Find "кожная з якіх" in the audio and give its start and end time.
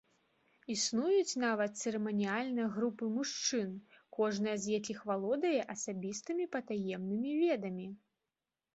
4.19-5.07